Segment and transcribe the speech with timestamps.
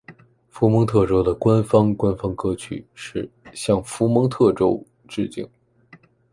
[0.49, 5.47] 佛蒙特州的官方官方歌曲是“向佛蒙特州致敬！”。